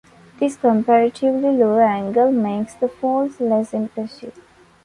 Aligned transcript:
This 0.39 0.55
comparatively 0.57 1.49
low 1.51 1.79
angle 1.79 2.31
makes 2.31 2.73
the 2.73 2.87
falls 2.87 3.39
less 3.39 3.71
impressive. 3.71 4.35